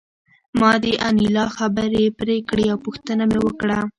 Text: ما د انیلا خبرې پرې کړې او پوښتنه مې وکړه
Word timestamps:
ما 0.59 0.71
د 0.83 0.85
انیلا 1.07 1.45
خبرې 1.57 2.05
پرې 2.19 2.37
کړې 2.49 2.65
او 2.73 2.77
پوښتنه 2.85 3.23
مې 3.31 3.39
وکړه 3.45 3.79